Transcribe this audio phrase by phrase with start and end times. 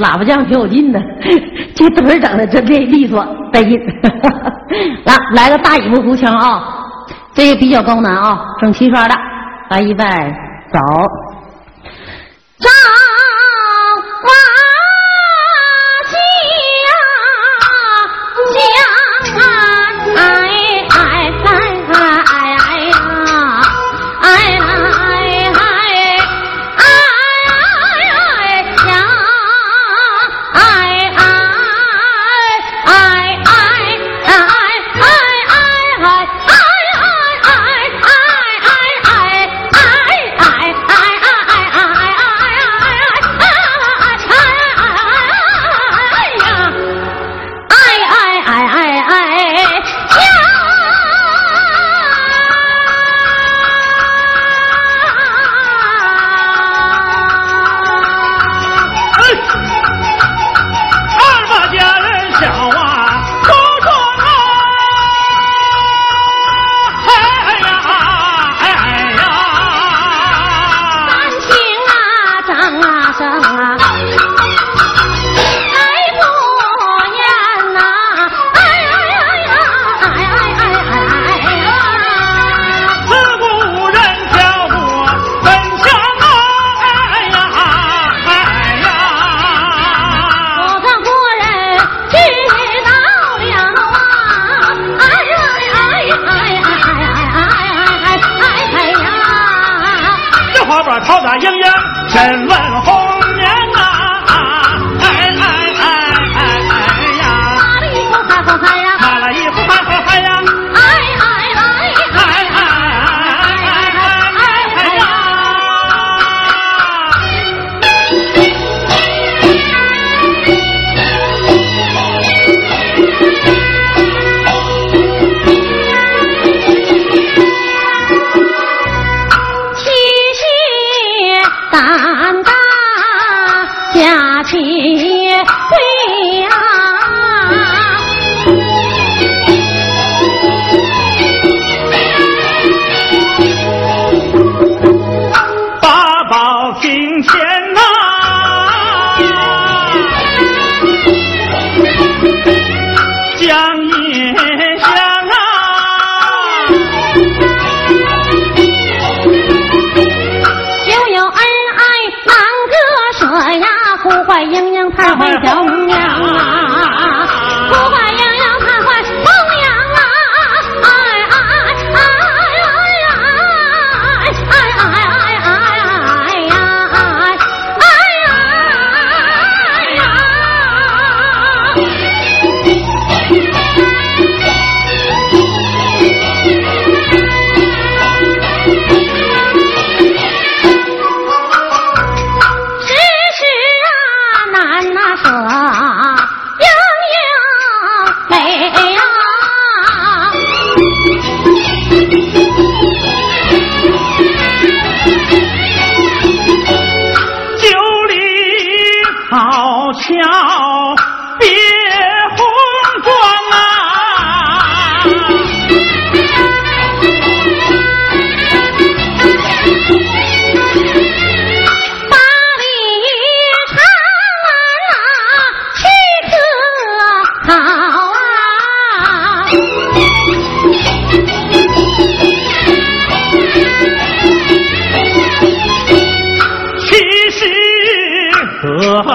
[0.00, 1.00] 喇叭酱挺有劲的，
[1.74, 3.78] 这腿整的真的利索带劲。
[5.04, 6.62] 来，来个大尾巴胡腔啊，
[7.34, 9.14] 这个比较高难啊，整齐刷的。
[9.70, 10.04] 来，预备，
[10.72, 10.78] 走。
[12.58, 12.68] 炸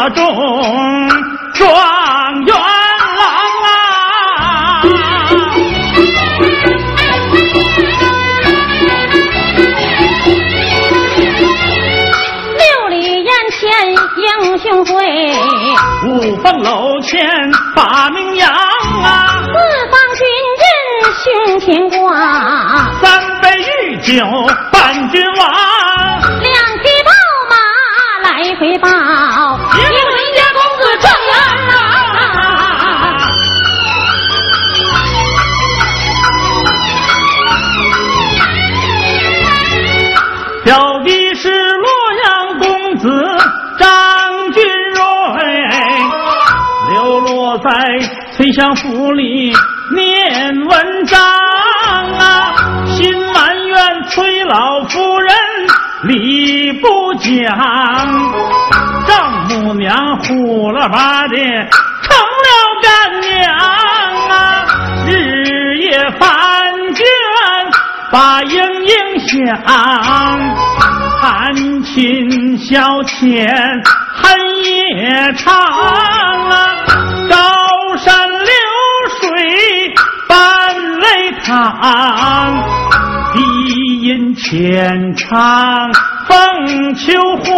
[0.09, 0.23] 中
[1.53, 1.65] 状
[2.45, 3.27] 元郎
[3.63, 4.81] 啊
[12.57, 13.61] 六里烟前
[14.17, 14.93] 英雄会
[16.07, 17.19] 五凤楼前
[17.75, 19.43] 把名扬啊。
[19.45, 19.53] 四
[19.89, 20.27] 方军
[20.61, 20.67] 人
[21.23, 21.97] 胸前挂。
[23.01, 24.23] 三杯御酒
[24.71, 26.34] 伴君王。
[28.57, 29.89] 回报，因为
[30.35, 31.31] 家公子状元
[31.69, 31.73] 啊。
[40.63, 40.71] 表
[41.03, 41.89] 弟是洛
[42.23, 42.25] 阳
[42.59, 43.03] 公子
[43.77, 43.83] 张
[44.53, 44.63] 君
[44.93, 44.97] 瑞，
[46.93, 47.69] 流落在
[48.37, 49.53] 崔相府里
[49.93, 52.55] 念文章啊，
[52.87, 55.35] 心埋怨崔老夫人
[56.07, 57.57] 理不讲，
[59.07, 59.73] 丈母。
[59.75, 62.47] 娘呼了吧的成了
[62.81, 63.53] 干娘
[64.29, 64.65] 啊，
[65.05, 66.23] 日夜翻
[66.93, 67.05] 卷
[68.11, 69.61] 把莺莺想，
[71.21, 71.53] 弹
[71.83, 73.45] 琴消遣
[74.13, 76.53] 恨夜长啊，
[77.29, 77.35] 高
[77.97, 78.47] 山流
[79.19, 79.93] 水
[80.27, 80.33] 伴
[80.99, 81.53] 泪淌，
[84.35, 85.91] 浅唱
[86.27, 87.51] 凤求凰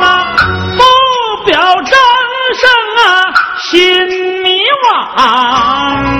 [0.00, 0.36] 啊，
[0.76, 1.92] 不表真
[2.56, 2.70] 声
[3.04, 3.06] 啊，
[3.70, 3.80] 心
[4.42, 4.48] 迷
[4.82, 6.13] 惘。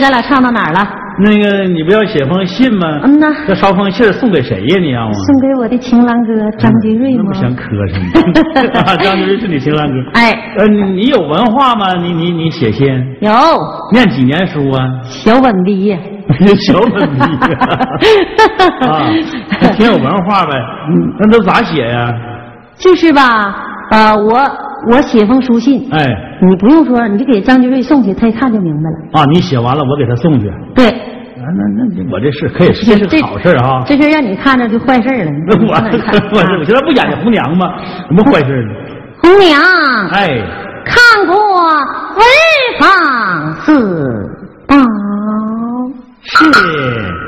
[0.00, 0.86] 咱俩唱到哪儿了？
[1.18, 2.86] 那个，你不要写封信吗？
[3.04, 4.76] 嗯呐这捎封信儿送给谁呀？
[4.80, 7.34] 你让我送给我的情郎哥张金瑞吗那不？
[7.34, 8.80] 嫌磕碜吗？
[8.84, 9.94] 啊张金瑞是你情郎哥。
[10.12, 11.94] 哎，呃，你你有文化吗？
[12.02, 12.86] 你你你写信，
[13.20, 13.30] 有
[13.92, 14.84] 念几年书啊？
[15.04, 15.98] 小本毕业。
[16.66, 17.54] 小本毕业
[18.88, 19.08] 啊，
[19.76, 20.52] 挺有文化呗。
[20.90, 22.12] 嗯，那都咋写呀？
[22.76, 23.56] 就是吧，
[23.90, 24.38] 呃，我
[24.90, 26.06] 我写封书信，哎，
[26.48, 28.96] 你不用说，你就给张金瑞送去，他一看就明白了。
[29.20, 30.46] 啊，你写完了，我给他送去。
[30.74, 33.82] 对，啊，那那我这事可以，这是好事啊。
[33.86, 35.30] 这事让你看着就坏事了。
[35.46, 37.66] 那 我 我我现在不演红娘吗？
[38.08, 38.70] 什么坏事呢？
[39.22, 39.60] 红娘
[40.10, 40.40] 哎，
[40.84, 41.34] 看过
[42.14, 42.22] 潍
[42.78, 43.72] 坊四
[44.68, 44.76] 宝，
[46.22, 47.25] 是。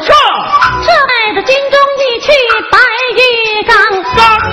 [0.00, 0.14] 上。
[0.82, 2.30] 这带着金钟一去
[2.70, 2.78] 白
[3.16, 3.76] 玉纲，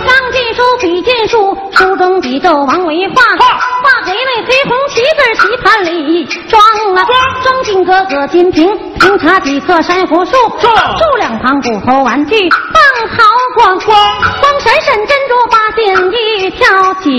[0.06, 6.62] 纲记书笔见书，书中笔纣王为画，画给那黑红旗子棋盘里装
[6.96, 12.50] 啊，装装进个个金瓶，瓶插几棵珊瑚树，树两旁骨头玩具。
[12.50, 13.24] 放好
[13.56, 13.78] 光。
[13.80, 13.98] 光，
[14.42, 17.10] 光闪闪珍珠八件一挑起，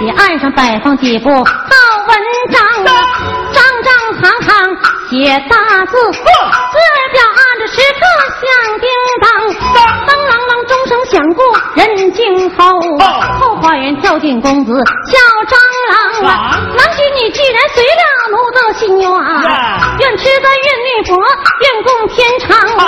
[0.00, 1.44] 你岸上摆放几部好
[2.08, 2.16] 文
[2.50, 2.84] 章。
[2.84, 3.04] 啊，
[3.52, 4.76] 章章行行
[5.10, 5.96] 写大字，
[7.14, 8.00] 叫按着这时刻
[8.40, 8.44] 响
[8.78, 8.86] 叮
[9.22, 9.26] 当，
[10.06, 11.40] 当啷啷钟声响过
[11.74, 12.58] 人惊吼。
[13.40, 14.72] 后花园跳进公子
[15.10, 15.16] 小
[15.48, 15.56] 蟑
[15.90, 15.92] 螂
[16.30, 16.30] 啊！
[16.76, 19.04] 郎君你既然随了奴的心愿，
[20.00, 21.16] 愿吃斋愿念佛，
[21.60, 22.80] 愿共天长啊！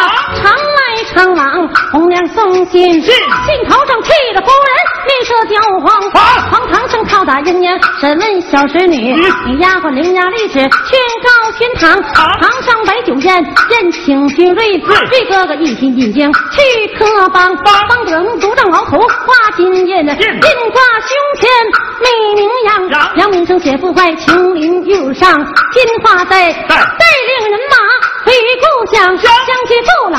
[0.42, 3.14] 长安常往，红娘送信，信
[3.68, 4.68] 头上气的夫人
[5.06, 6.10] 面色焦黄。
[6.50, 9.14] 黄堂上拷打人娘，审问小使女，
[9.46, 10.68] 你丫鬟伶牙俐齿劝
[11.22, 12.02] 告天堂，
[12.40, 17.56] 堂上摆酒宴，宴请君瑞，瑞哥哥一心进京去科帮，
[17.88, 21.48] 帮得独丈鳌头挂金印，印挂胸前
[22.00, 23.26] 美名扬，扬。
[23.36, 26.76] 名声写不坏琼林玉上，金花带带
[27.26, 27.76] 领人马
[28.26, 29.30] 回故乡，乡
[29.68, 30.18] 亲父老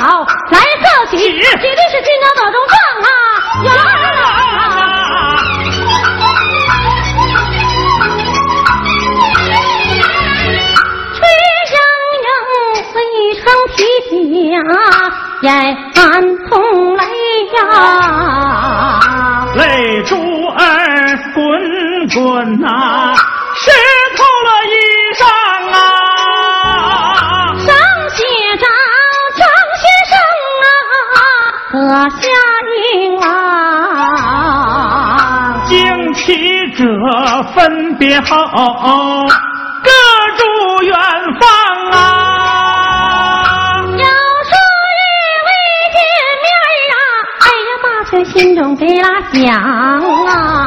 [0.50, 2.74] 来贺喜，绝对是金朝得中状
[3.04, 3.10] 啊！
[3.66, 3.70] 有。
[15.42, 15.54] 眼
[15.94, 16.04] 含
[16.50, 17.04] 痛泪
[17.54, 19.00] 呀，
[19.56, 19.62] 泪
[20.04, 20.60] 珠儿
[21.36, 21.38] 滚
[22.10, 23.14] 滚呐，
[23.56, 23.72] 湿
[24.18, 24.74] 透了衣
[36.78, 36.86] 这
[37.56, 38.36] 分别好
[39.84, 39.90] 各
[40.38, 40.94] 住远
[41.40, 41.50] 方
[41.92, 43.82] 啊。
[43.82, 45.02] 有说日
[45.48, 45.50] 未
[45.96, 45.98] 见
[46.44, 46.48] 面
[46.94, 46.96] 啊
[47.42, 49.44] 哎呀妈却心中贼拉想
[50.28, 50.67] 啊。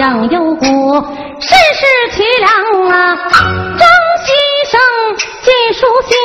[0.00, 0.64] 战仍有故，
[1.40, 3.14] 世事凄凉啊！
[3.76, 3.86] 张
[4.24, 4.32] 先
[4.70, 4.80] 生
[5.42, 6.16] 寄书信，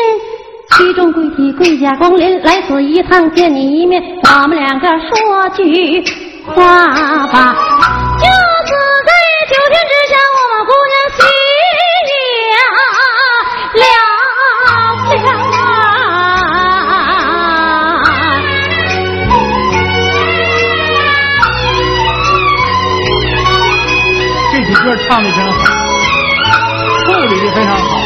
[0.77, 6.01] 其中贵体贵家光临，来此一趟见你一面，我们两个说句
[6.45, 7.94] 话吧。
[25.07, 25.59] 唱的挺好，
[27.05, 27.99] 处理的非常好。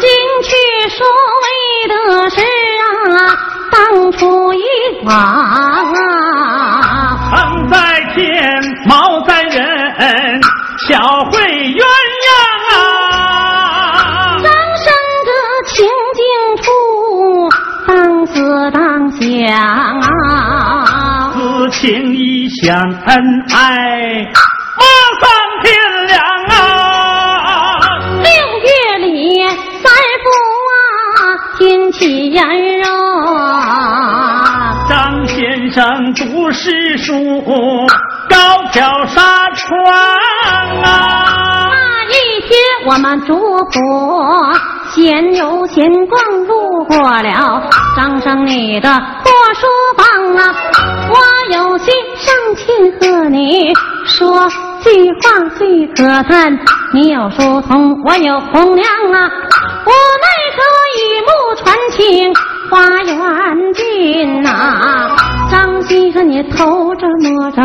[0.00, 0.08] 今
[0.42, 0.50] 去
[0.90, 1.06] 说
[1.42, 1.46] 为
[1.88, 1.94] 的
[2.30, 2.36] 是
[3.16, 3.16] 啊，
[3.70, 4.62] 当初一
[5.04, 5.12] 往
[22.64, 24.84] 相恩爱，马
[25.18, 25.26] 上
[25.64, 25.74] 天
[26.06, 26.16] 亮
[26.48, 26.54] 啊！
[28.22, 29.42] 六月里
[29.82, 29.92] 三
[30.22, 30.24] 伏
[30.70, 31.18] 啊，
[31.58, 32.46] 天气炎
[32.78, 32.84] 热。
[34.88, 37.12] 张先生读诗书，
[38.30, 38.36] 高
[38.70, 39.84] 挑纱窗
[40.84, 41.68] 啊。
[41.72, 44.56] 那一天我们主仆
[44.94, 47.60] 闲游闲逛，路过了
[47.96, 48.88] 张生你的
[49.24, 49.66] 破书
[49.96, 50.91] 房啊，我
[51.52, 51.92] 有心。
[52.16, 52.64] 上前
[53.00, 53.72] 和你
[54.06, 54.48] 说
[54.82, 56.58] 句话最可叹，
[56.92, 59.30] 你有书童，我有红娘啊，
[59.84, 59.92] 我
[60.22, 60.58] 奈何
[60.98, 61.28] 雨幕
[61.62, 62.34] 传情
[62.70, 65.14] 花园尽呐。
[65.50, 67.60] 张先生你偷着摸着，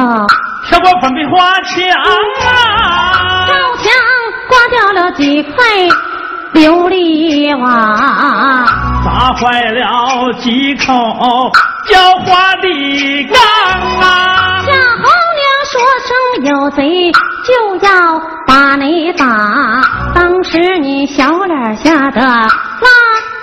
[0.70, 1.78] 跳过粉壁花墙
[2.46, 3.94] 啊，照墙
[4.50, 5.64] 刮掉了几块
[6.54, 8.66] 琉璃瓦，
[9.06, 11.52] 砸坏了几口
[11.88, 12.68] 浇花的
[13.32, 13.40] 缸
[14.02, 14.34] 啊。
[15.70, 17.12] 说声有贼
[17.44, 19.26] 就要把你打，
[20.16, 22.48] 当时你小脸吓得拉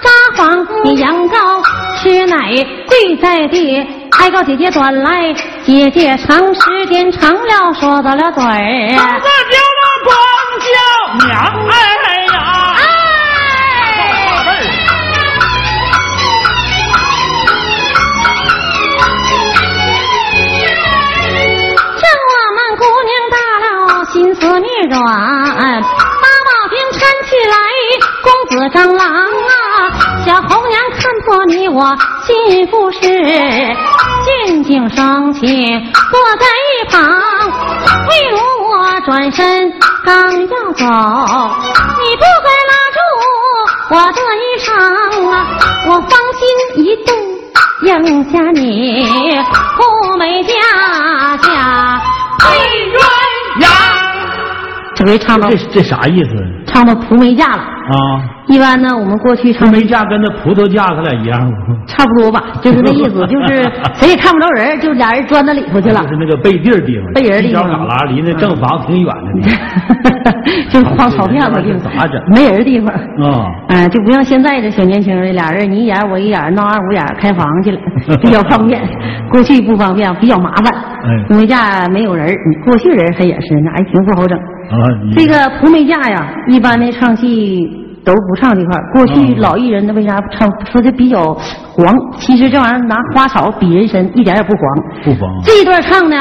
[0.01, 1.63] 扎黄，你羊羔
[1.99, 2.51] 吃奶
[2.89, 3.77] 跪在地，
[4.19, 5.35] 哀告姐姐短来，
[5.65, 10.17] 姐姐长时间长了说到了嘴儿，儿子丢了光
[10.65, 11.35] 叫娘
[11.69, 11.75] 哎
[25.05, 26.97] 软，八宝鞭搀
[27.29, 27.55] 起来，
[28.23, 29.53] 公子蟑螂啊，
[30.25, 31.95] 小红娘看破你我
[32.25, 33.01] 心腹事，
[34.25, 37.03] 静静生情坐在一旁。
[38.09, 39.71] 譬如我转身
[40.07, 40.85] 刚要走，
[41.99, 42.99] 你不该拉住
[43.91, 44.73] 我的衣裳
[45.31, 45.33] 啊！
[45.87, 47.15] 我芳心一动，
[47.83, 49.39] 应下你
[49.77, 52.01] 富美佳佳
[52.39, 52.47] 对
[52.91, 52.97] 鸳
[53.61, 53.94] 鸯。
[54.95, 56.31] 这回唱到这这啥意思
[56.67, 57.63] 唱到蒲梅架了。
[57.63, 58.44] 啊？
[58.49, 61.57] 一般呢，我们过去唱葡梅架跟那葡萄架，它俩一样吗？
[61.87, 63.63] 差不多吧，就是那意思，就是
[63.95, 70.35] 谁也看不着人，就俩人钻到里头去了就，是那个背地儿地方，背人地方犄角旮旯离那正房挺远的地方。
[70.71, 72.89] 就是荒草片子地方，咋整没人地方。
[72.95, 77.79] 啊，嗯，就不像现在这小年轻人，俩人你一眼我一眼，闹二五眼开房去了，
[78.23, 78.83] 比较方便。
[79.31, 80.75] 过去不方便，比较麻烦。
[81.05, 84.39] 哎蒲梅架没有人，你过去人还也是，那还挺不好整。
[84.39, 84.75] 啊，
[85.17, 87.59] 这个蒲梅架呀，一般的唱戏
[88.05, 88.83] 都不唱这块儿。
[88.93, 90.49] 过去嗯老艺人呢，为啥不唱？
[90.71, 91.87] 说的比较黄。
[92.19, 94.63] 其实这玩意儿拿花草比人参，一点也不黄。
[95.05, 96.17] 不黄这一段唱呢，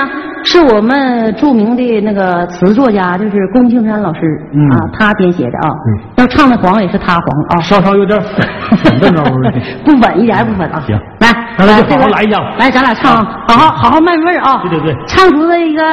[0.45, 4.19] 是我们著名的那个词作家，就是龚庆山老师、
[4.53, 5.69] 嗯啊，他编写的啊。
[5.69, 8.47] 嗯要唱的黄也是他黄啊，稍稍有点粉。
[9.83, 10.81] 不稳，一点也不稳啊。
[10.85, 14.61] 行来，那咱就这个好好来一下来，咱俩唱，啊好好好好慢味儿啊。
[14.63, 15.83] 对对对唱出了一个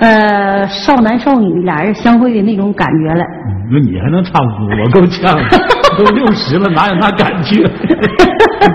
[0.00, 3.26] 呃少男少女俩人相会的那种感觉来。
[3.72, 4.82] 那你还能唱歌？
[4.82, 5.58] 我够呛的，
[5.98, 7.56] 都六十了，哪有那感觉？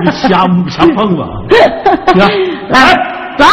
[0.03, 1.27] 你 瞎瞎碰吧。
[2.13, 2.19] 行，
[2.69, 2.93] 来，
[3.37, 3.45] 走。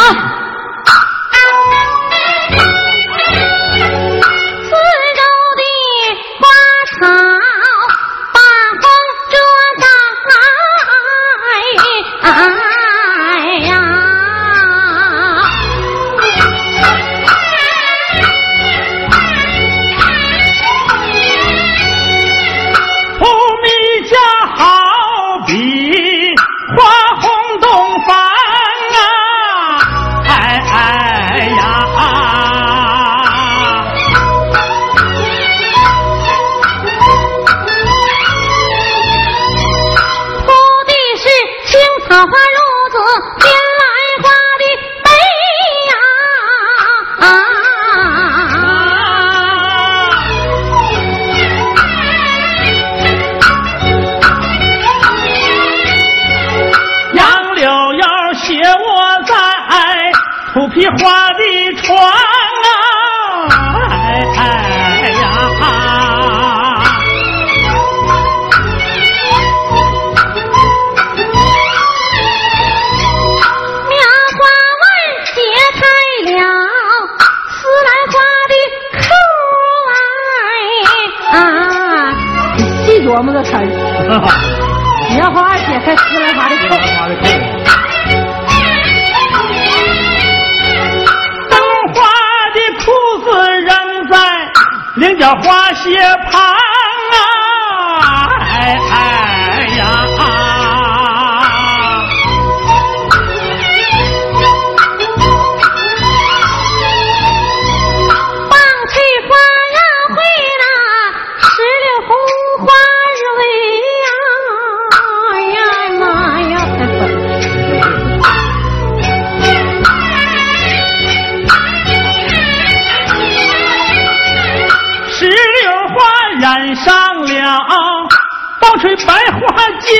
[128.83, 129.39] 吹白花
[129.79, 129.95] 江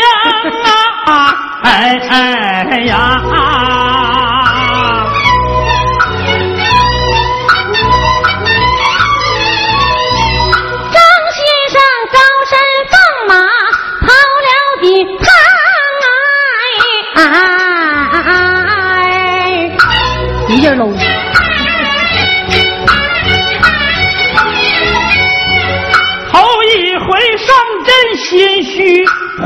[1.06, 4.03] 啊，哎哎呀！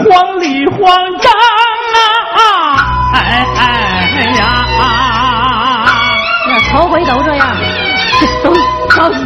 [0.04, 0.78] 慌里慌
[1.22, 1.32] 张
[2.36, 2.42] 啊！
[3.14, 3.16] 哎
[3.58, 3.62] 哎
[4.38, 4.42] 呀！
[6.48, 7.48] 那头回都这样，
[8.44, 8.54] 都
[8.90, 9.18] 着急。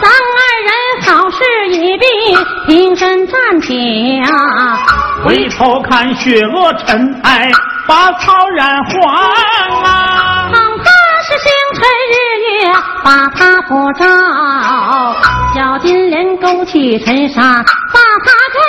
[0.00, 0.70] 咱二人
[1.06, 1.36] 好事
[1.68, 2.04] 已毕，
[2.66, 4.28] 平身站起啊！
[5.24, 7.50] 回头看雪落尘埃，
[7.86, 9.14] 把草染黄
[9.84, 10.19] 啊！
[11.42, 12.72] 星辰日月
[13.04, 14.04] 把他普照
[15.54, 17.42] 小金莲勾起尘沙
[17.92, 18.60] 把它盖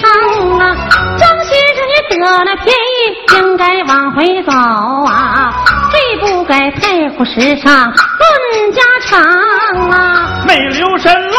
[0.00, 0.76] 上啊
[1.18, 5.52] 张先生你得了便宜应该往回走啊。
[5.90, 10.44] 最不该佩服时尚论家常啊。
[10.46, 11.36] 没留神唠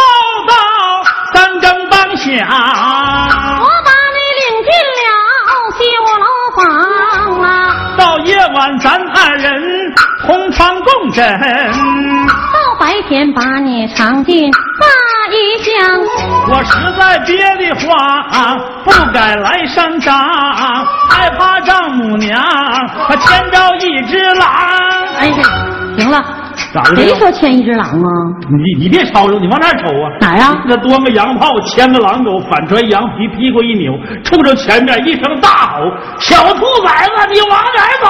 [0.47, 0.53] 叨
[1.33, 2.33] 三更半响。
[2.47, 5.07] 我把你领进了
[5.77, 7.45] 西屋楼房啊。
[7.97, 9.66] 到夜晚咱二人
[10.87, 11.39] 共枕。
[12.53, 14.87] 到白天把你藏进大
[15.33, 15.99] 衣箱，
[16.49, 20.15] 我实在憋得慌不敢来上当，
[21.09, 22.41] 害怕丈母娘
[23.07, 24.47] 她牵着一只狼。
[25.19, 25.43] 哎呀，
[25.97, 26.23] 行了，
[26.73, 28.09] 咋的谁说牵一只狼啊？
[28.49, 30.05] 你你别吵吵，你往哪儿瞅啊？
[30.21, 30.63] 哪呀啊？
[30.65, 33.91] 那端个洋炮，牵个狼狗，反穿羊皮，屁股一扭，
[34.23, 38.07] 冲着前面一声大吼：“小兔崽子，你往哪儿走？”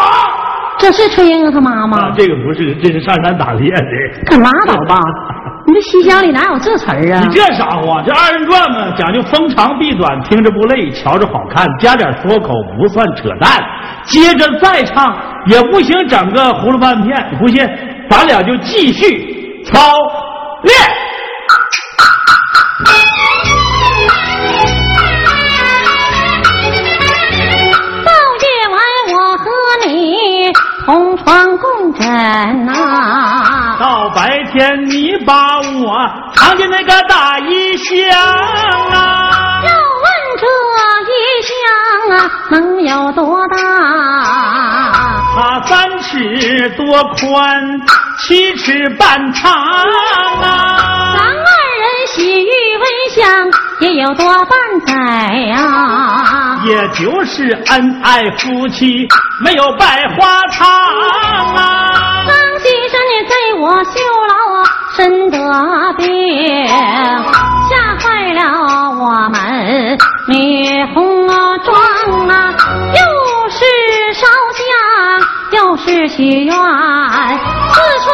[0.80, 1.98] 这是崔莺莺他妈吗？
[1.98, 3.86] 啊，这个不是，这是上山打猎的。
[4.26, 4.98] 可拉倒吧！
[5.68, 7.36] 你这西厢里哪有这词儿啊你？
[7.36, 8.02] 这啥话？
[8.04, 13.52] 这二人转嘛，讲究风长臂短，听着不累，瞧着好看，加点说口不算扯淡。
[14.04, 15.13] 接着再唱
[15.48, 17.38] 也不行，整个葫芦半片。
[17.40, 17.68] 不信，
[18.10, 19.80] 咱俩就继续操
[20.63, 20.74] 练。
[30.88, 35.97] 你同床共枕呐、到白天你把我
[36.34, 38.17] 藏进那个大衣箱
[38.89, 40.08] 啊，要问
[40.39, 40.47] 这
[41.12, 41.12] 衣
[41.43, 41.52] 箱
[42.17, 43.58] 啊，能有多大？
[45.36, 47.82] 它三尺多宽，
[48.19, 49.52] 七尺半长
[50.41, 51.17] 咱啊。
[51.19, 51.36] 二人
[52.08, 54.93] 喜遇温香，也有多半载
[55.34, 59.08] 呀、也就是恩爱夫妻，
[59.43, 60.67] 没有百花糖
[61.56, 62.26] 啊。
[62.28, 64.34] 张先生你给我修了
[64.95, 65.38] 身得
[65.97, 68.41] 病，吓坏了
[68.91, 69.97] 我们
[70.28, 72.56] 女红妆啊，
[72.93, 73.58] 又是
[74.13, 74.26] 烧
[74.58, 74.65] 香，
[75.52, 78.06] 又是许愿，四处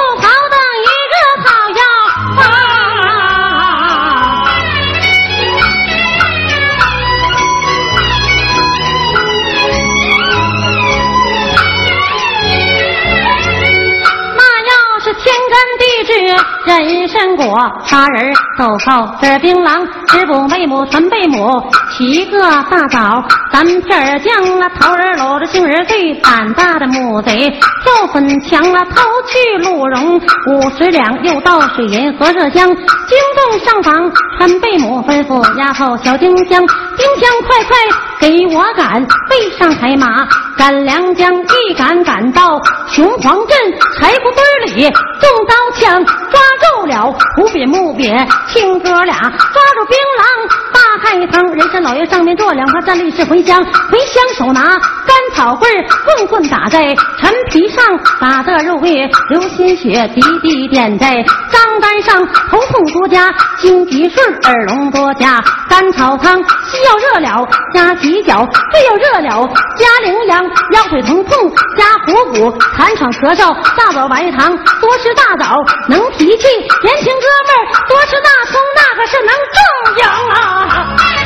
[16.66, 17.46] 人参果，
[17.86, 23.24] 仨人豆蔻这槟榔，知补贝母纯贝母，七个大枣，
[23.54, 27.52] 三片儿姜了，头人搂着杏仁碎，胆大的母贼
[27.84, 36.66] 跳粉墙了，偷去鹿茸五十两，又倒水银和热香，惊动上房传贝母吩咐丫头小丁香，
[36.98, 37.78] 丁香快快
[38.20, 43.56] 给我赶，背上海马赶良江，一赶赶到雄黄镇
[44.00, 54.62] 柴胡堆里，中刀枪抓住了胡瘪木瘪，亲哥俩抓住槟榔大海棠，人参老爷上面坐，两旁站立是回茴香，茴香手拿
[55.06, 55.70] 干草棍，
[56.06, 57.84] 棍棍打在陈皮上，
[58.20, 61.16] 打得肉味流鲜血，滴滴点在
[61.52, 75.58] 张单上，头痛多加心急顺，耳聋多加甘草汤，西药热了加鸡脚，肺要热了加羚羊，腰腿疼痛加虎骨，痰喘咳嗽大枣白糖，多吃大枣
[75.90, 76.48] 能脾气，
[76.82, 81.23] 年轻哥们儿多吃大葱，那可是能壮阳啊。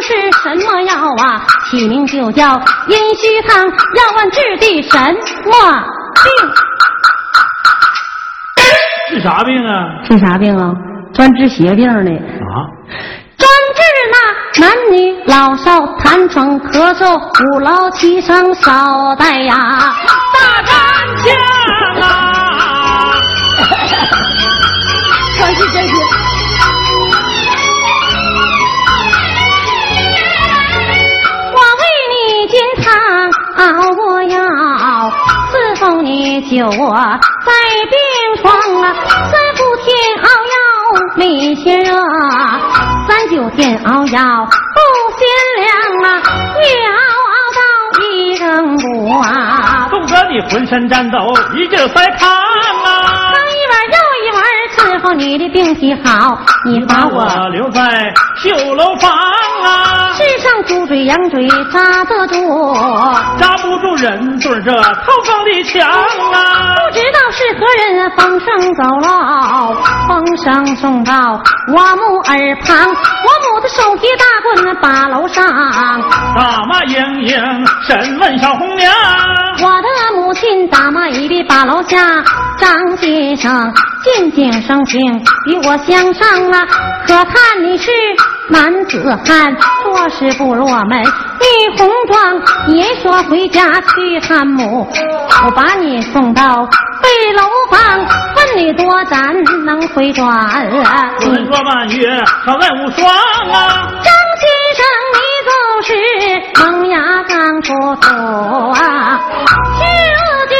[0.00, 1.46] 是什么药啊？
[1.70, 3.64] 起名就叫阴虚汤。
[3.66, 5.52] 要问治的什么
[6.14, 6.26] 病？
[9.10, 10.02] 治啥病啊？
[10.04, 10.72] 治啥病啊？
[11.14, 12.68] 专治邪病的，啊，
[13.38, 13.80] 专治
[14.12, 14.16] 那
[14.60, 17.18] 男女老少痰喘咳嗽、
[17.56, 19.56] 五劳七伤少带呀。
[20.34, 20.72] 大干
[21.24, 21.24] 枪
[22.02, 22.04] 啊！
[25.38, 26.17] 专治这些。
[36.48, 36.94] 奉你救我
[37.44, 37.52] 在
[37.90, 37.98] 病
[38.40, 38.46] 床
[38.82, 38.94] 啊。
[39.04, 39.86] 三伏天
[40.22, 40.56] 熬药
[41.16, 41.92] 没嫌热，
[43.06, 44.78] 三九天熬药不
[45.18, 45.20] 心
[45.58, 45.68] 凉
[46.04, 46.06] 啊。
[46.58, 47.60] 越熬熬到
[48.02, 48.46] 一更
[48.78, 48.84] 鼓
[49.20, 51.18] 啊，冻得你浑身颤抖，
[51.54, 53.32] 一劲儿塞炕啊！
[53.34, 53.96] 三一碗肉
[54.76, 57.48] 伺候你的病体好，你把我。
[57.50, 62.74] 留在绣楼房啊，世上猪嘴羊嘴扎得住，
[63.38, 66.74] 扎不住人对这透风的墙啊！
[66.76, 69.74] 不知道是何人风声走漏，
[70.08, 75.44] 风声送到我母耳旁，我母的手提大棍把楼上，
[76.36, 78.90] 大马盈盈审问小红娘，
[79.60, 81.98] 我的母亲打骂一臂把楼下，
[82.58, 83.72] 张先生
[84.02, 85.00] 渐渐生情
[85.46, 86.66] 与我相上啊，
[87.06, 87.90] 可叹你是
[88.48, 90.98] 男子汉，做事不落门。
[91.02, 94.88] 女红妆别说回家去看母，
[95.44, 96.66] 我把你送到
[97.02, 97.98] 北楼房，
[98.36, 99.34] 问你多咱
[99.66, 100.26] 能回转。
[101.20, 103.10] 不能说满月，可问无双
[103.52, 103.90] 啊！
[104.02, 104.14] 张
[105.80, 105.94] 是
[106.60, 108.08] 萌芽刚出土
[108.72, 109.20] 啊，
[109.78, 110.56] 如今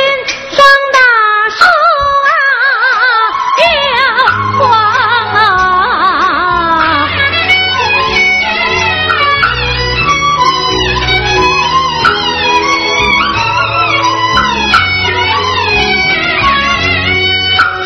[0.50, 0.56] 双
[0.94, 0.98] 大
[1.50, 1.58] 树
[2.24, 2.32] 啊
[3.56, 3.66] 要
[4.58, 4.62] 黄
[5.34, 5.36] 啊。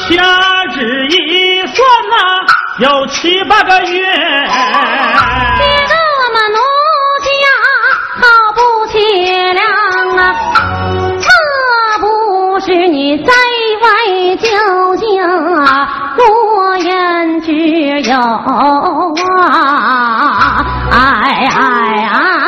[0.08, 0.10] 掐
[0.72, 0.76] 指
[1.08, 1.12] 一
[1.66, 1.76] 算
[2.10, 2.14] 呐、
[2.78, 4.31] 有七八个月。
[12.86, 13.32] 你在
[13.82, 14.48] 外究
[14.96, 17.52] 竟啊，多言之
[18.02, 19.12] 有啊，
[20.90, 20.96] 哎
[21.30, 22.41] 哎哎哎。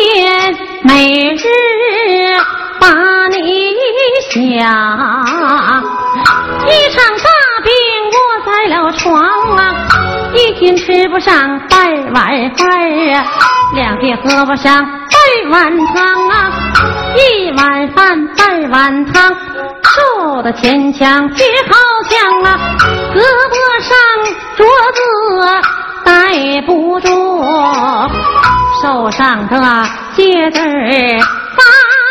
[0.00, 1.44] 天每日
[2.80, 2.88] 把
[3.28, 3.36] 你
[4.30, 4.66] 想，
[6.66, 7.28] 一场大
[7.62, 7.70] 病
[8.14, 9.12] 卧在了床
[9.56, 9.60] 啊，
[10.34, 12.66] 一天吃不上半碗饭
[13.12, 13.26] 啊，
[13.74, 16.50] 两天喝不上半碗汤啊，
[17.14, 19.36] 一碗饭半碗汤，
[19.82, 21.76] 瘦的牵强却好
[22.08, 22.58] 像啊，
[23.14, 23.18] 胳
[23.50, 23.94] 膊上
[24.56, 24.98] 镯子
[26.02, 27.08] 戴不住，
[28.82, 29.56] 手上的
[30.14, 30.60] 戒指
[31.56, 31.62] 发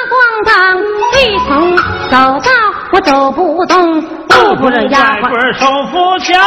[0.09, 0.77] 光当，
[1.13, 1.75] 一从
[2.09, 2.51] 走到
[2.91, 5.53] 我走不动，不不这丫鬟。
[5.57, 6.39] 手扶墙，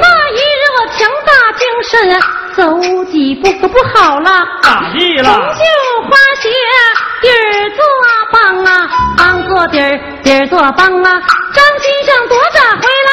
[0.00, 2.20] 那一日我强打精神，
[2.54, 4.30] 走几步可不好了。
[4.62, 5.24] 咋地红？
[5.24, 5.62] 绣
[6.02, 6.48] 花鞋
[7.20, 7.82] 底儿做
[8.32, 11.22] 帮啊，帮做底儿，底儿做帮啊。
[11.52, 13.12] 张先生多早回来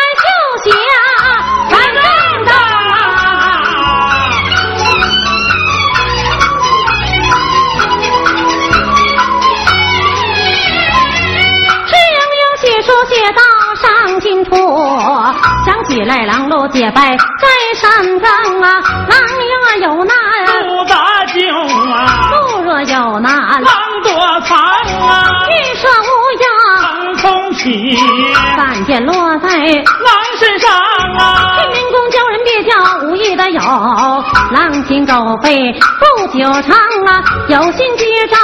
[13.10, 13.42] 写道
[13.82, 14.52] 上金处，
[15.66, 19.20] 想起来狼路结拜在山岗啊，狼
[19.50, 20.16] 若有难，
[20.68, 21.40] 不打救
[21.92, 26.59] 啊，路若有难，狼躲藏啊，欲说无恙，腾空
[27.60, 27.96] 起，
[28.56, 30.72] 三箭落在狼身上
[31.18, 33.60] 啊，天明宫教人别叫，无意的有
[34.52, 38.38] 狼心狗肺不久长啊，有心接招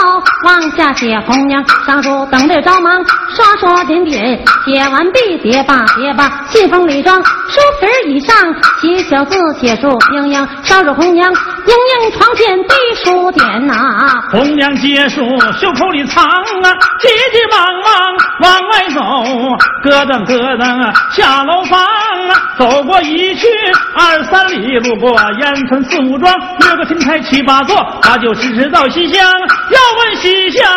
[0.44, 8.36] 往下写红娘上书等着着忙，刷刷点点写完毕叠吧叠吧，信封里装书皮儿以上
[8.82, 15.22] 写小字写书莺莺烧着红娘莺莺床前递书点呐、红娘接书，
[15.58, 17.94] 袖口里藏啊，急急忙忙
[18.42, 23.48] 往外走，咯噔咯噔下楼房啊，走过一去
[23.96, 29.24] 二三里，路过烟村四五庄，越过亭台七八座，八九十十到西乡。
[29.70, 30.68] 要问西乡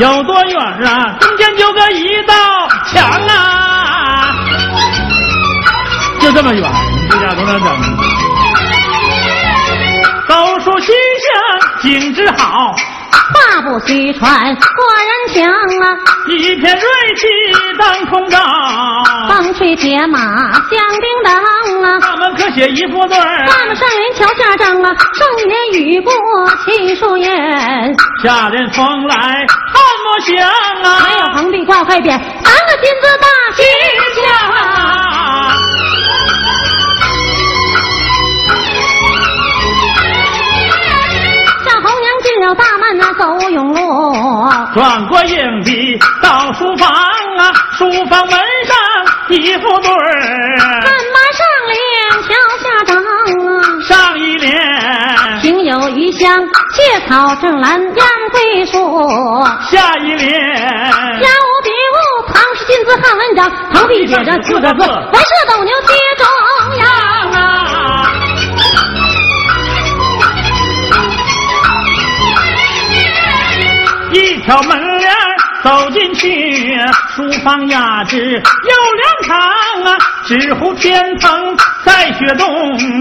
[0.00, 1.16] 有多远啊？
[1.20, 2.34] 中间就隔一道
[2.92, 4.34] 墙啊，
[6.20, 7.66] 就这么远，你这家都能整。
[10.28, 12.74] 都说西乡，景致好。
[13.58, 15.98] 话不虚传，果然强啊！
[16.28, 17.26] 一片锐气
[17.78, 18.38] 当空照，
[19.28, 20.20] 风吹铁马
[20.52, 21.98] 响叮当啊！
[22.00, 26.12] 他们可写一副对儿，咱们上人桥下张啊，上年雨过
[26.64, 27.28] 秦树叶，
[28.22, 30.48] 夏天风来汉莫香
[30.84, 33.62] 啊，还有横壁挂快匾，三个金字大旗
[34.22, 34.28] 下。
[34.54, 34.97] 啊，
[44.74, 48.76] 转过硬币到书房啊，书房门上
[49.28, 51.76] 一副对儿，看马上脸
[52.22, 52.28] 桥
[52.62, 53.00] 下张啊，
[53.88, 54.52] 上一联
[55.40, 56.38] 庭有余香，
[56.74, 58.76] 借草正兰杨桂树，
[59.70, 60.28] 下一联，
[60.90, 66.26] 家无别物，唐诗金字汉文章，横壁写着四个字：文社斗牛贴中
[74.48, 75.12] 敲门帘
[75.62, 76.74] 走进去，
[77.14, 79.38] 书房雅致又亮堂
[79.84, 82.48] 啊，纸糊天棚在雪洞，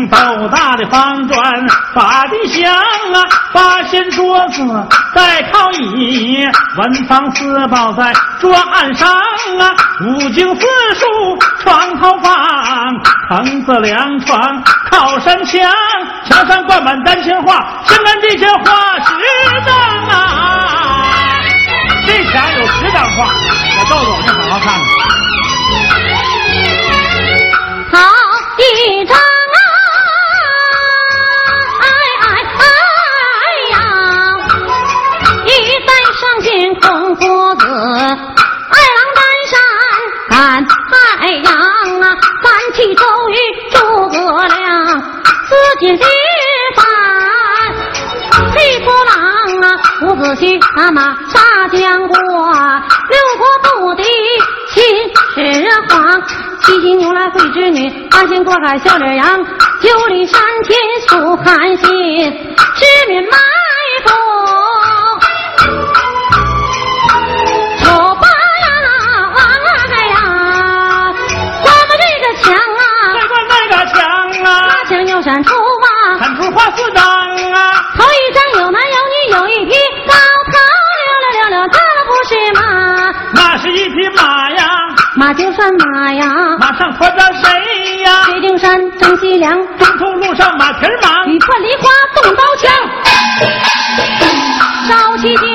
[0.09, 2.69] 斗大的方砖把地香
[3.13, 4.61] 啊，八仙桌子
[5.15, 6.45] 在靠椅，
[6.79, 11.05] 文房四宝在桌案上啊，五经四书
[11.61, 12.35] 床头放，
[13.29, 15.71] 藤子凉床靠山墙，
[16.25, 17.55] 墙上挂满丹青画，
[17.85, 18.63] 上面这些画
[19.05, 19.73] 十张
[20.09, 20.86] 啊。
[22.07, 23.27] 这墙有十张画，
[23.77, 24.81] 我豆豆，你好好看看。
[27.91, 27.95] 好
[28.57, 28.61] 一
[29.05, 29.19] 张啊！
[31.81, 31.85] 哎
[32.21, 32.25] 哎
[32.59, 32.63] 哎
[33.71, 33.75] 呀！
[35.45, 35.49] 一
[35.85, 36.47] 代上进
[36.79, 36.85] 孔
[37.17, 37.19] 夫
[37.55, 37.75] 子，二
[38.95, 39.19] 郎担
[39.51, 39.53] 山
[40.29, 41.51] 赶太阳
[41.99, 42.03] 啊！
[42.41, 43.35] 三气周瑜
[43.71, 43.75] 诸
[44.07, 44.15] 葛
[44.47, 44.55] 亮，
[45.45, 45.49] 四
[45.81, 46.05] 锦非
[46.73, 46.85] 凡，
[48.53, 49.65] 黑虎狼啊！
[50.03, 52.15] 伍子胥打马杀将过，
[53.09, 54.03] 六国不敌
[54.73, 54.83] 秦
[55.33, 55.37] 始
[55.89, 56.21] 皇。
[56.63, 59.45] 七星牛来会织女，八仙过海笑脸扬。
[59.79, 60.75] 九里山前
[61.07, 61.85] 数寒心，
[62.75, 63.37] 市民埋
[64.03, 64.09] 伏。
[67.79, 68.67] 丑八呀，
[72.21, 72.85] 个墙啊，
[73.69, 73.95] 个墙
[74.43, 75.53] 啊，八墙有闪出
[76.17, 79.71] 啊，看出画四张啊，头一张有男有女有一匹
[80.07, 80.13] 高
[80.51, 80.57] 头
[81.05, 82.61] 溜溜溜溜，它不是马，
[83.33, 84.67] 那是一匹马呀，
[85.15, 86.25] 马就算马呀。
[86.59, 88.23] 马上驮着谁呀？
[88.25, 91.89] 薛丁山张西凉，中途路上马蹄儿忙，雨破梨花
[92.21, 92.71] 动刀枪，
[94.87, 95.47] 烧起酒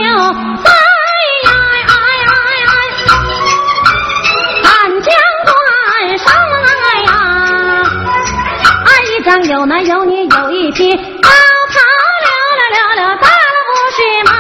[9.41, 11.31] 有男有女有一匹高
[11.71, 11.79] 头
[12.23, 12.63] 溜溜
[12.97, 14.33] 溜了，大了不是马，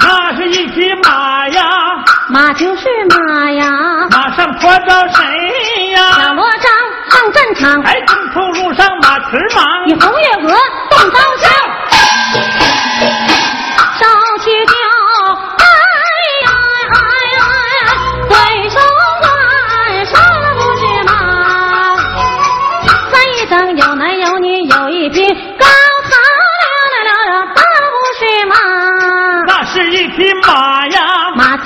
[0.00, 1.62] 那是一匹马呀，
[2.28, 3.68] 马就是马呀，
[4.10, 6.34] 马上驮着谁呀小？
[6.34, 6.72] 罗章
[7.10, 10.56] 上战场，哎，中途路上马蹄儿忙以，红月娥
[10.90, 11.50] 动刀枪。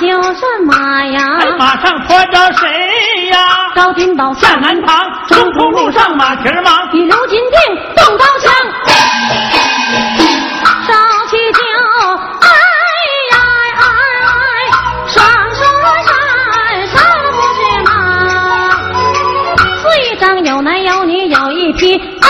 [0.01, 1.21] 就是马哎，呀，
[1.59, 3.37] 马上驮着谁呀？
[3.75, 7.59] 高金宝下南唐，中途路上马蹄儿忙，与刘金定
[7.95, 8.51] 动刀枪，
[10.87, 10.93] 烧
[11.29, 11.59] 起酒，
[12.41, 12.47] 哎
[13.31, 13.37] 呀
[13.77, 13.83] 哎
[14.25, 14.33] 哎，
[15.07, 15.61] 双手
[16.03, 16.09] 闪
[16.87, 17.89] 上了不是马，
[19.77, 22.27] 四一张有男有女有一匹高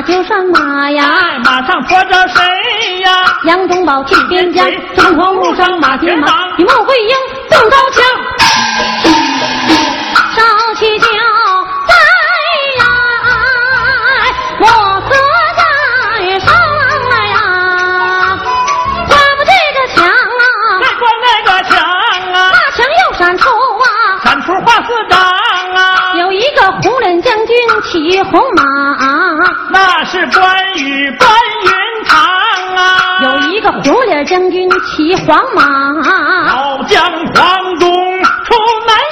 [0.00, 1.04] 马就上马呀。
[1.04, 2.42] 哎，马上驮着谁
[3.00, 3.10] 呀？
[3.44, 7.14] 杨宗保去边疆，张狂路上马蹄忙，与穆桂英
[7.50, 8.02] 动刀枪，
[27.60, 28.62] 军骑红马，
[29.70, 30.40] 那是关
[30.76, 31.28] 羽关
[31.64, 31.70] 云
[32.06, 32.18] 长
[32.76, 32.80] 啊，
[33.22, 35.62] 有一个红脸将军骑黄马。
[36.46, 38.54] 老将黄忠出
[38.86, 39.09] 南阳啊，有一个白脸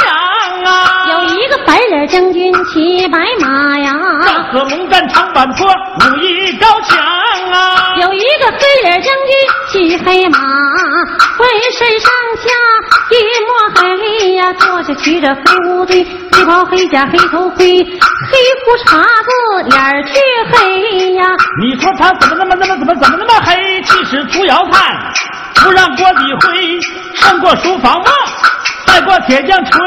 [2.19, 3.93] 将军骑白马呀，
[4.25, 9.33] 战河龙战长坂坡，武艺高强啊，有一个黑脸将军
[9.71, 10.41] 骑黑马，
[11.37, 12.11] 浑身上
[12.43, 12.51] 下
[13.13, 20.19] 一抹黑呀，坐下骑着黑乌堆，黑袍黑甲黑头盔，黑胡茬子脸儿却
[20.51, 21.25] 黑呀，
[21.63, 23.81] 你说他怎么那么那么怎么怎么那么黑？
[23.83, 24.83] 气势足遥看，
[25.63, 26.81] 不让锅底灰，
[27.15, 28.13] 胜过书房旺，
[28.89, 29.79] 再过铁匠锤，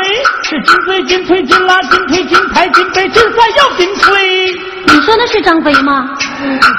[0.44, 4.54] 是金锥金锤金拉金推金抬金杯金算又金锤。
[4.86, 6.08] 你说那是张飞吗？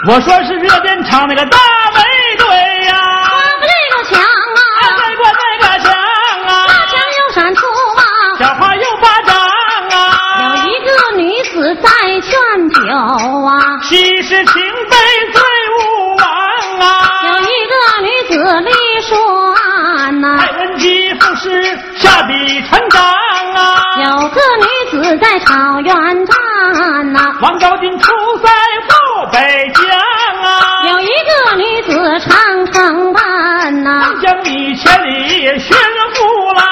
[0.09, 1.59] 我说是热电厂那个大
[1.95, 2.47] 卫队
[2.87, 2.95] 呀、
[3.29, 5.93] 我们这个墙啊，啊，再过那个墙
[6.47, 8.03] 啊，大墙又闪出啊，
[8.39, 9.37] 小花又巴掌
[9.91, 12.81] 有啊，一个女子在劝酒
[13.45, 13.81] 啊。
[13.83, 14.63] 七十情
[21.43, 25.93] 姬赋诗下笔成章啊，有个女子在草原
[26.25, 28.13] 站呐，王昭君出
[28.43, 28.49] 塞
[28.89, 29.85] 赴北疆
[30.45, 35.77] 啊，有一个女子唱承办呐，将你千里寻
[36.15, 36.23] 夫
[36.55, 36.65] 郎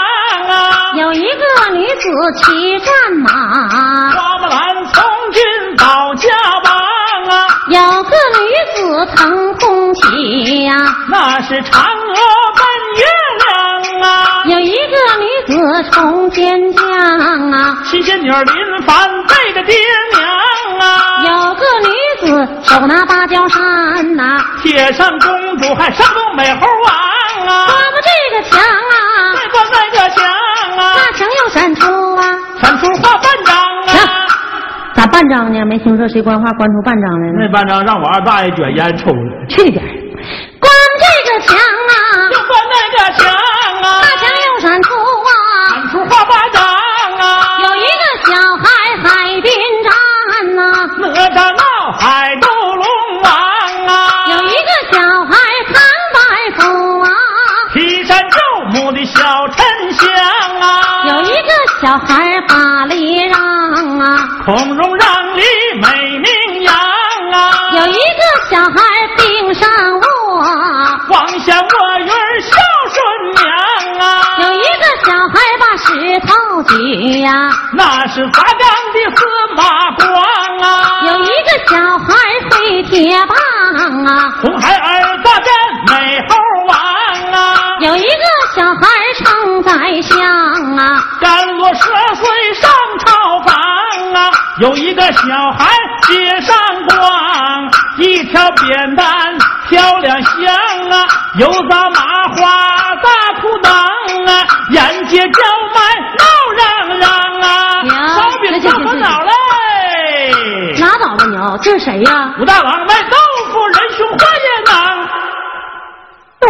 [0.48, 5.02] 啊，有一个女子骑战马，花木兰从
[5.32, 5.42] 军
[5.76, 6.28] 保家
[6.62, 6.72] 邦
[7.28, 8.46] 啊，有个女
[8.76, 10.74] 子腾空起呀，
[11.08, 12.16] 那是嫦娥
[15.80, 19.74] 女子冲天降啊，七仙女临凡背着爹
[20.12, 20.22] 娘
[20.78, 20.84] 啊。
[21.24, 21.88] 有个女
[22.20, 27.64] 子手拿芭蕉扇呐，铁扇公主还上东美猴王啊。
[27.66, 29.00] 刮过这个墙啊，
[29.34, 32.22] 再过那个墙啊，那墙又闪出啊，
[32.60, 34.26] 闪出画半张啊。
[34.94, 35.64] 咋半张呢？
[35.64, 37.48] 没听说谁官话关出半张来那？
[37.50, 39.46] 半张让我二大爷卷烟抽的。
[39.48, 39.82] 去你点
[61.90, 65.42] 小孩把礼让啊，孔融让梨
[65.82, 68.76] 美名扬啊，有一个小孩
[69.16, 69.68] 病上
[69.98, 70.38] 卧，
[71.08, 72.06] 望乡卧云
[72.42, 72.52] 孝
[72.92, 78.24] 顺娘啊，有一个小孩把石头举呀、那是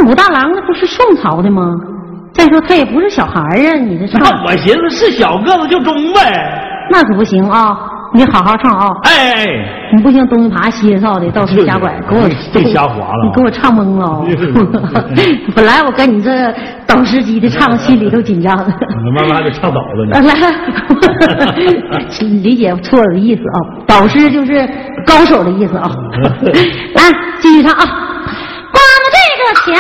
[0.07, 1.63] 武大郎那不是宋朝的吗？
[2.33, 6.21] 再说他也不是小孩儿啊，你这唱那我寻思是小个子就中呗，
[6.91, 7.77] 那可不行啊！
[8.13, 8.89] 你好好唱啊！
[9.05, 9.47] 哎，哎
[9.97, 14.25] 你不行东一耙西一扫的，到处瞎拐，给我这瞎滑了你给我唱懵了。
[15.55, 16.53] 本来我跟你这
[16.87, 18.65] 导师级的唱，心里都紧张的。
[18.67, 20.33] 你慢慢还得唱倒了啊呢。
[21.91, 21.99] 来，
[22.43, 23.59] 理解错了的意思啊！
[23.87, 24.69] 导师就是
[25.07, 25.91] 高手的意思啊！
[26.95, 27.03] 来，
[27.41, 27.85] 继续唱啊！
[28.73, 29.75] 刮了这个墙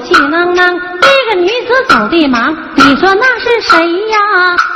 [0.00, 3.78] 气囊囊，一个女子走的忙，你说那是谁
[4.08, 4.18] 呀？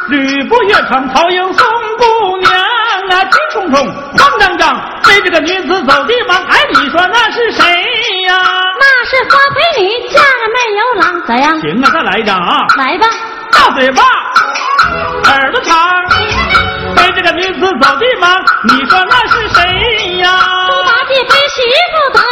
[0.08, 1.66] 吕布夜闯曹营送
[1.98, 3.86] 姑娘啊，急冲冲，
[4.18, 6.36] 慌张张，背着个女子走的忙。
[6.48, 7.64] 哎，你说那是谁
[8.26, 8.34] 呀？
[8.80, 11.60] 那是花魁女，嫁了没有郎，咋样？
[11.60, 13.06] 行啊，再来一张啊，来吧，
[13.52, 14.02] 大嘴巴，
[15.30, 15.76] 耳朵长，
[16.96, 18.28] 背着个女子走的忙。
[18.64, 20.28] 你说那是谁呀？
[20.68, 21.62] 猪八戒背媳
[21.92, 22.31] 妇得意洋洋，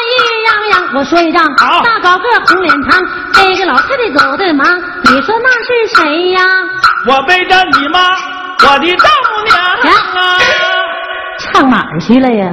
[0.92, 3.00] 我说一张，好大高个红脸膛，
[3.34, 4.66] 背着老太太走的忙，
[5.04, 6.40] 你说那是谁呀？
[7.08, 7.98] 我背着你妈，
[8.62, 10.38] 我的丈母娘啊。
[11.38, 12.52] 唱哪儿去了呀？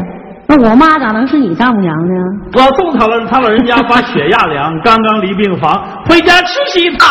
[0.49, 2.13] 那我妈咋能是你丈母娘呢？
[2.53, 7.09] 我送他了，他老人家把血压凉，刚刚离病房，回家吃喜糖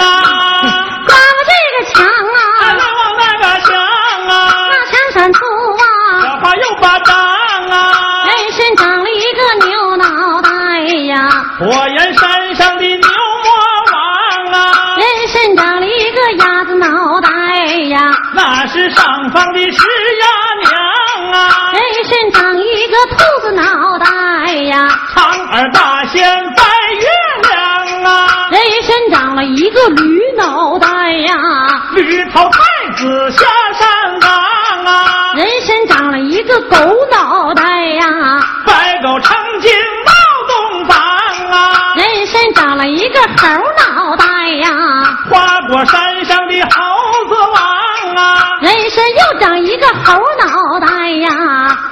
[0.00, 0.81] 啊！
[19.62, 19.78] 方的石
[20.20, 20.26] 鸭
[20.60, 21.70] 娘啊！
[21.72, 26.22] 人身长一个兔子脑袋呀，苍耳大仙
[26.56, 27.06] 拜月
[27.48, 31.34] 亮啊，人身长了一个驴脑袋呀，
[31.94, 32.58] 驴头太
[32.96, 33.46] 子下
[33.78, 34.30] 山岗
[34.84, 36.76] 啊，人身长了一个狗
[37.12, 39.70] 脑袋呀，白狗成精
[40.04, 40.12] 闹
[40.48, 40.98] 洞房
[41.50, 43.46] 啊，人身长了一个猴
[43.78, 44.24] 脑袋
[44.60, 44.68] 呀，
[45.30, 46.91] 花果山上的猴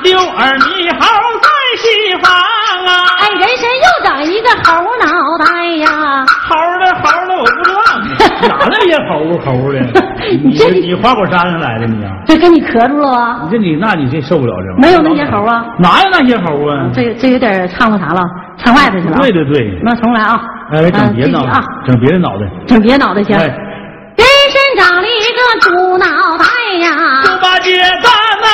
[0.02, 1.00] 六耳猕猴
[1.40, 2.90] 在西方啊，
[3.20, 5.04] 哎，人参又长一个猴脑
[5.44, 6.24] 袋呀。
[6.26, 9.78] 猴的猴的我不知道， 哪那些猴猴的？
[10.44, 12.10] 你这你花果山上来的你啊？
[12.26, 13.40] 这跟你咳住了啊！
[13.44, 15.64] 你这你那你这受不了这没有那些猴啊？
[15.78, 16.90] 哪有那些猴啊？
[16.94, 18.20] 这这有点唱那啥了，
[18.58, 19.20] 唱外头去了啊。
[19.20, 20.40] 对对对，那重来啊！
[20.72, 21.52] 哎，来整别的脑袋
[21.86, 22.46] 整别的脑袋。
[22.66, 23.36] 整别的脑袋行。
[23.36, 26.06] 哎，人参长了一个猪脑
[26.38, 26.44] 袋
[26.78, 28.46] 呀，猪八戒大闹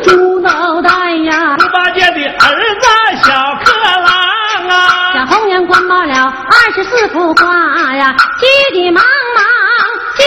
[0.00, 0.90] 猪脑袋
[1.24, 1.56] 呀。
[1.58, 2.48] 猪八戒的儿
[2.80, 2.86] 子
[3.24, 3.32] 小
[3.64, 9.02] 克郎啊，小红娘关报了二十四幅画呀，急急忙
[9.34, 9.44] 忙
[10.16, 10.26] 进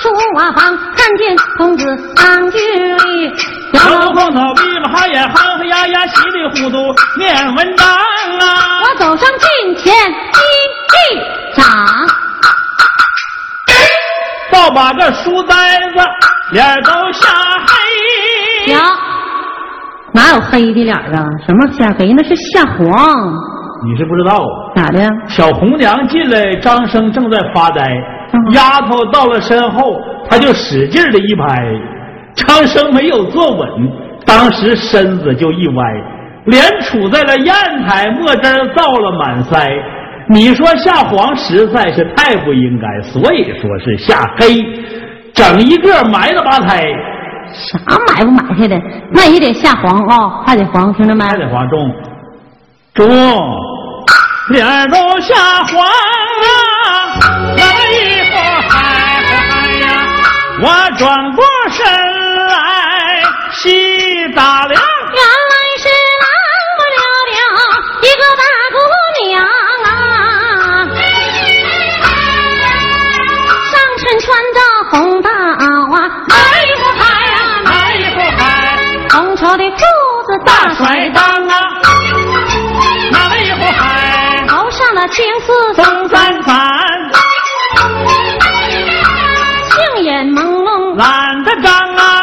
[0.00, 1.84] 书瓦房，看见公子
[2.16, 3.32] 当军里，
[3.72, 6.76] 摇摇头头晃脑，闭了哈眼，哼哼呀呀，稀里糊涂
[7.18, 8.82] 念文章啊。
[8.82, 11.64] 我走上近前，一一掌，
[14.74, 15.98] 把个书呆子
[16.52, 17.28] 脸都吓
[17.66, 18.72] 黑。
[18.72, 18.78] 呀，
[20.12, 21.24] 哪有黑的脸啊？
[21.46, 22.12] 什么下黑？
[22.12, 22.86] 那是下黄。
[23.84, 24.76] 你是不知道啊？
[24.76, 25.02] 咋的？
[25.28, 27.82] 小红娘进来，张生正在发呆，
[28.52, 31.46] 丫头到了身后，他就使劲的一拍，
[32.36, 33.68] 张生没有坐稳，
[34.24, 35.82] 当时身子就一歪，
[36.44, 39.68] 脸杵在了砚台，墨汁造了满腮。
[40.28, 44.64] 你说下黄实在是太不应该，所以说是下黑，
[45.34, 46.84] 整一个埋了吧胎。
[47.54, 47.78] 啥
[48.08, 48.80] 埋不埋汰的？
[49.10, 51.24] 那也得下黄啊，还得黄，听着没？
[51.24, 51.92] 还得黄中，
[52.94, 53.08] 中，
[54.48, 55.34] 脸都下
[55.64, 57.20] 黄啊！
[57.56, 57.96] 那一
[58.30, 58.70] 会儿嗨
[59.24, 59.30] 嗨
[59.80, 59.84] 呀，
[60.62, 60.66] 我
[60.98, 61.84] 转过身
[62.46, 62.50] 来
[63.52, 64.72] 细打量。
[64.72, 65.84] 原来是
[66.22, 66.24] 那
[66.78, 67.36] 么了了
[68.02, 68.42] 一个大
[68.72, 68.76] 姑
[69.28, 69.30] 娘
[69.84, 69.86] 啊，
[73.70, 74.58] 上身穿着
[74.90, 74.92] 红
[75.22, 75.28] 大
[80.92, 81.16] 大甩裆
[81.48, 81.54] 啊，
[83.12, 86.68] 哪一会嗨，头上的青丝风三伞，
[89.70, 92.20] 杏眼朦胧，懒得张啊，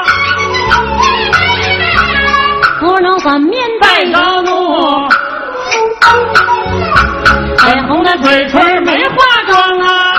[2.80, 5.10] 芙蓉粉面带带着怒，
[7.58, 9.16] 粉红的嘴唇没化
[9.48, 10.14] 妆啊，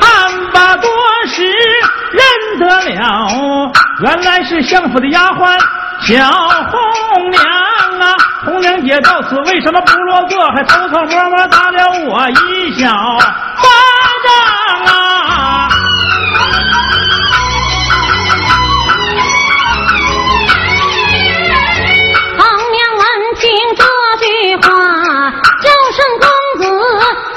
[0.00, 0.90] 看吧多
[1.26, 1.44] 时
[2.10, 3.28] 认得了，
[4.00, 5.58] 原来是相府的丫鬟
[6.02, 6.24] 小
[6.70, 7.42] 红娘
[8.00, 8.16] 啊。
[8.44, 13.68] 红娘姐到此为什么不落座，还偷偷摸摸打了我一小巴
[14.24, 14.30] 掌
[14.86, 15.68] 啊？
[22.36, 22.40] 红
[22.70, 23.04] 娘闻
[23.40, 23.82] 听这
[24.24, 24.68] 句话，
[25.60, 26.28] 叫声公
[26.60, 26.62] 子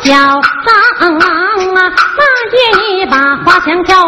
[0.04, 0.10] 小
[1.00, 1.26] 张郎
[1.76, 1.80] 啊，
[2.18, 2.22] 那
[2.56, 2.60] 夜
[3.00, 4.00] 一把花枪挑，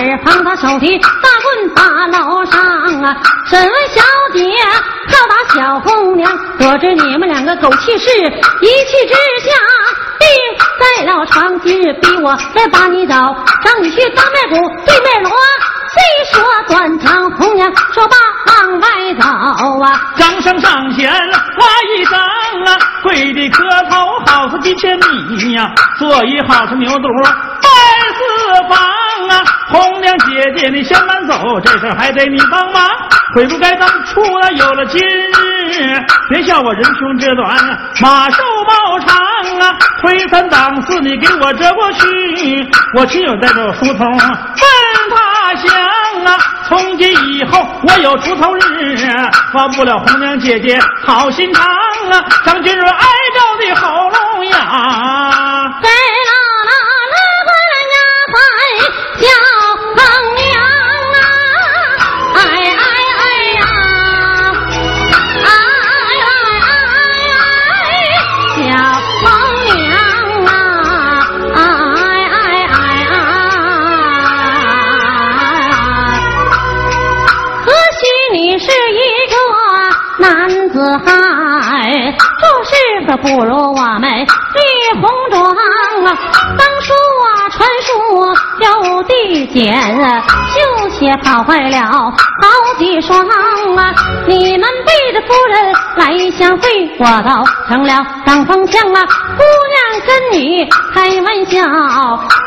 [0.00, 2.60] 耳旁，他手提大棍把楼上
[3.02, 3.16] 啊，
[3.46, 8.10] 审问小姐要打小红娘，得知你们两个狗气事，
[8.60, 9.14] 一气之
[9.44, 9.52] 下。
[10.18, 10.26] 定
[10.80, 13.14] 在了床，今日逼我再把你找，
[13.64, 15.32] 让你去当面鼓，对面锣。
[15.94, 18.16] 谁说断肠，红娘说罢
[18.46, 18.88] 往外
[19.20, 20.00] 走啊。
[20.16, 21.66] 张生上前拉
[21.96, 27.24] 一张啊，跪地磕头好似几千米呀、做一好似牛犊
[27.62, 27.68] 拜
[28.16, 28.20] 四
[28.68, 28.76] 方
[29.28, 29.44] 啊。
[29.68, 32.90] 红娘姐姐你先慢走，这事还得你帮忙。
[33.34, 37.56] 悔不该当初啊，有了今日，别笑我人穷志短，
[38.00, 39.16] 马瘦毛长
[39.60, 39.76] 啊。
[40.00, 44.38] 推三挡四，你给我折过去，我亲友带着书童奔他乡啊。
[46.74, 49.06] 从今以后我有出头日，
[49.52, 51.64] 忘不了红娘姐姐好心肠
[52.10, 52.24] 啊。
[52.44, 55.74] 张君瑞挨着的喉咙痒。
[83.24, 85.56] 不如我们绿红妆啊。
[86.58, 86.92] 当初
[87.24, 87.90] 啊，传书
[88.60, 89.74] 有地检，
[90.52, 92.12] 绣鞋跑坏了好
[92.78, 93.34] 几双啊。
[94.26, 96.68] 你们背着夫人来相会，
[96.98, 99.02] 我倒成了挡风枪啊。
[99.38, 101.62] 姑娘跟你开玩笑，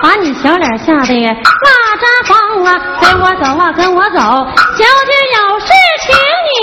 [0.04, 2.80] 把你小脸吓得呀那扎慌啊。
[3.02, 5.68] 跟我走啊，跟我走，小姐有事
[6.06, 6.16] 请
[6.46, 6.56] 你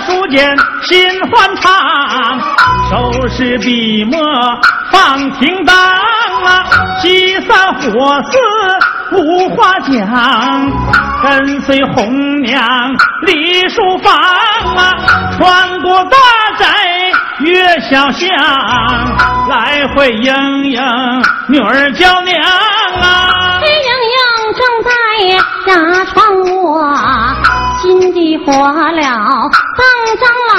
[0.00, 2.40] 书简心欢畅，
[2.90, 4.18] 收拾笔墨
[4.90, 6.64] 放停当啊，
[7.00, 8.38] 积散火似
[9.16, 9.92] 无话讲，
[11.22, 14.12] 跟随红娘离书房
[14.76, 14.94] 啊，
[15.36, 16.16] 穿过大
[16.58, 16.66] 宅
[17.40, 18.28] 月小巷，
[19.48, 20.82] 来回莺莺
[21.48, 23.60] 女儿娇娘啊。
[23.60, 24.18] 黑莺莺
[24.54, 24.90] 正在
[25.72, 26.14] 牙床
[26.62, 26.82] 卧，
[27.84, 29.02] 心地火了
[29.76, 29.84] 当
[30.16, 30.56] 蟑螂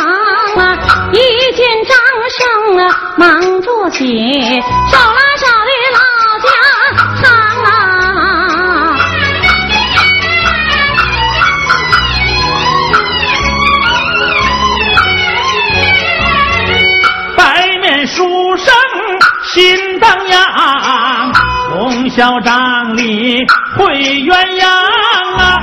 [0.60, 0.78] 啊！
[1.12, 1.18] 一
[1.56, 1.98] 见张
[2.30, 2.80] 生啊，
[3.18, 3.26] 忙
[3.64, 4.62] 着起，
[4.92, 6.00] 手拉手的老
[6.46, 6.48] 家
[7.24, 7.26] 常
[7.64, 7.68] 啊。
[17.36, 17.42] 白
[17.82, 18.72] 面书生
[19.46, 21.34] 心荡漾，
[21.72, 23.44] 红小帐里
[23.76, 24.68] 会鸳鸯
[25.40, 25.60] 啊，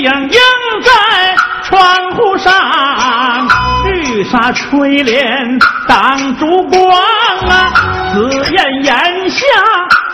[0.00, 0.40] 影映
[0.82, 0.90] 在
[1.64, 2.50] 窗户上，
[3.84, 6.80] 绿纱垂帘挡烛光
[7.48, 7.70] 啊，
[8.12, 9.44] 紫燕檐下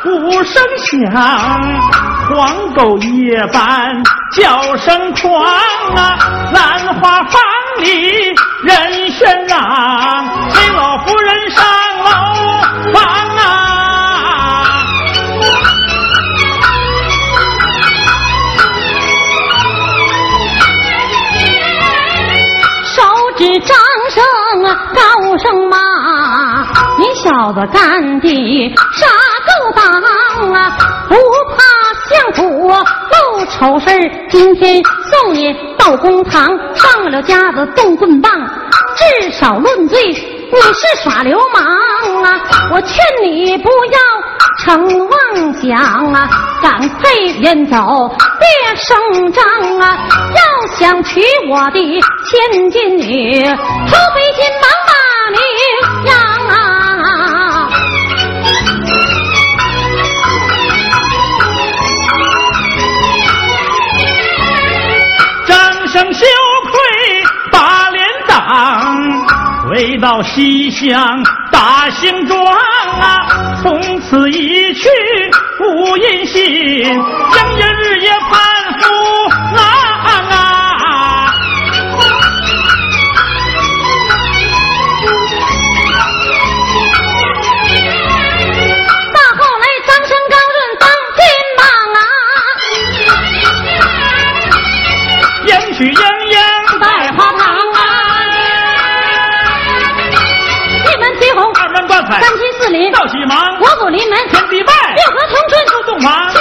[0.03, 1.13] 鼓声响，
[2.29, 5.45] 黄狗夜半叫声狂
[5.95, 6.19] 啊，
[6.53, 7.41] 兰花房
[7.81, 8.11] 里
[8.65, 11.65] 人喧嚷，崔老夫人上
[12.05, 12.11] 楼
[12.93, 13.03] 房
[13.37, 13.66] 啊。
[25.47, 25.79] 声骂，
[26.99, 29.07] 你小子干的啥
[29.47, 30.77] 勾当啊？
[31.09, 31.15] 不
[31.55, 31.63] 怕
[32.11, 33.87] 相府露丑事
[34.29, 38.33] 今天送你到公堂，上了家子动棍棒，
[38.97, 39.99] 至少论罪。
[40.49, 42.41] 你是耍流氓啊！
[42.73, 43.99] 我劝你不要
[44.61, 46.29] 逞妄想啊，
[46.63, 47.77] 赶快远走，
[48.39, 49.45] 别声张
[49.81, 49.99] 啊！
[50.35, 51.21] 要想娶
[51.51, 54.71] 我的千金女，头北金忙
[69.77, 71.23] 回到西厢
[71.53, 74.89] 大行装啊，从此一去
[75.61, 76.99] 无音信，应
[77.59, 78.41] 应日夜盼
[78.81, 78.89] 夫
[79.55, 79.61] 郎
[80.31, 81.31] 啊。
[89.13, 91.21] 到后来，张生高润当金
[91.59, 91.61] 榜
[91.93, 92.01] 啊，
[95.45, 95.79] 迎娶
[102.67, 106.36] 四邻，喜忙，五谷临门，天地拜，六合同春，出洞房。